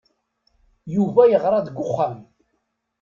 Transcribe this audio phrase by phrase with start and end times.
[0.95, 2.15] Yuba yeɣra deg uxxam.